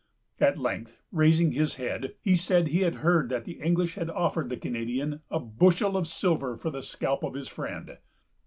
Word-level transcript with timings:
At 0.39 0.57
length, 0.57 0.99
raising 1.11 1.51
his 1.51 1.75
head, 1.75 2.15
he 2.23 2.35
said 2.35 2.69
he 2.69 2.79
had 2.81 2.95
heard 3.05 3.29
that 3.29 3.45
the 3.45 3.59
English 3.61 3.93
had 3.93 4.09
offered 4.09 4.49
the 4.49 4.57
Canadian 4.57 5.21
a 5.29 5.39
bushel 5.39 5.95
of 5.95 6.07
silver 6.07 6.57
for 6.57 6.71
the 6.71 6.81
scalp 6.81 7.23
of 7.23 7.35
his 7.35 7.47
friend. 7.47 7.97